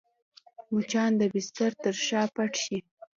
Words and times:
مچان 0.73 1.11
د 1.21 1.23
بستر 1.33 1.71
تر 1.83 1.95
شا 2.07 2.21
پټ 2.35 2.51
شي 2.63 2.77